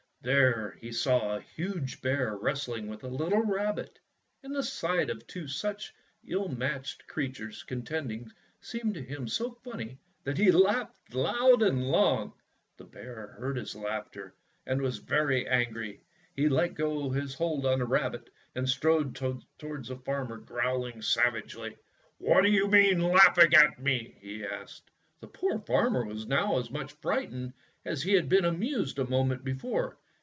There 0.23 0.77
he 0.79 0.91
saw 0.91 1.35
a 1.35 1.41
huge 1.41 1.99
bear 1.99 2.35
wrestling 2.37 2.85
with 2.85 3.03
a 3.03 3.07
little 3.07 3.41
rabbit, 3.41 3.97
and 4.43 4.53
the 4.53 4.61
sight 4.61 5.09
of 5.09 5.25
two 5.25 5.47
such 5.47 5.95
ill 6.23 6.47
matched 6.47 7.07
creatures 7.07 7.63
contending 7.63 8.31
seemed 8.61 8.93
to 8.93 9.01
him 9.03 9.27
so 9.27 9.49
funny 9.63 9.97
that 10.23 10.37
he 10.37 10.51
laughed 10.51 11.15
loud 11.15 11.63
and 11.63 11.81
long. 11.89 12.33
The 12.77 12.83
bear 12.83 13.29
heard 13.39 13.55
his 13.57 13.75
laughter 13.75 14.35
and 14.67 14.79
was 14.83 14.99
very 14.99 15.47
angry. 15.47 16.03
He 16.35 16.47
let 16.47 16.75
go 16.75 17.09
his 17.09 17.33
hold 17.33 17.65
on 17.65 17.79
the 17.79 17.85
rabbit 17.85 18.29
and 18.53 18.69
strode 18.69 19.15
toward 19.15 19.85
the 19.87 19.97
farmer 20.05 20.37
growling 20.37 21.01
savagely. 21.01 21.75
190 22.19 22.21
Fairy 22.27 22.29
Tale 22.29 22.29
Foxes 22.29 22.29
"What 22.29 22.41
do 22.43 22.51
you 22.51 22.67
mean 22.67 22.99
by 22.99 23.17
laughing 23.17 23.51
so 23.55 23.59
at 23.73 23.79
me?" 23.81 24.15
he 24.21 24.45
asked. 24.45 24.91
The 25.19 25.27
poor 25.27 25.57
farmer 25.57 26.05
was 26.05 26.27
now 26.27 26.59
as 26.59 26.69
much 26.69 26.91
fright 27.01 27.31
ened 27.31 27.53
as 27.83 28.03
he 28.03 28.13
had 28.13 28.29
been 28.29 28.45
amused 28.45 28.99
a 28.99 29.07
moment 29.09 29.43
be 29.43 29.53
fore. 29.55 29.97